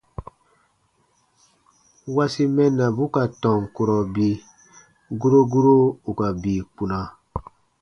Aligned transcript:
-wasi 2.15 2.43
mɛnnabu 2.55 3.03
ka 3.13 3.23
tɔn 3.41 3.59
kurɔ 3.75 3.97
bii: 4.13 4.41
guro 5.19 5.39
guro 5.51 5.75
ù 6.09 6.11
ka 6.17 6.27
bii 6.41 6.61
kpuna. 6.73 6.99